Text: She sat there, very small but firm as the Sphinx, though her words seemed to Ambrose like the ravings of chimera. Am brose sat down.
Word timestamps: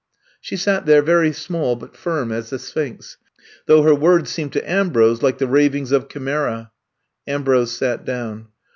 She 0.39 0.57
sat 0.57 0.87
there, 0.87 1.03
very 1.03 1.31
small 1.31 1.75
but 1.75 1.95
firm 1.95 2.31
as 2.31 2.49
the 2.49 2.57
Sphinx, 2.57 3.17
though 3.67 3.83
her 3.83 3.93
words 3.93 4.31
seemed 4.31 4.51
to 4.53 4.67
Ambrose 4.67 5.21
like 5.21 5.37
the 5.37 5.45
ravings 5.45 5.91
of 5.91 6.09
chimera. 6.09 6.71
Am 7.27 7.43
brose 7.43 7.71
sat 7.77 8.03
down. 8.03 8.47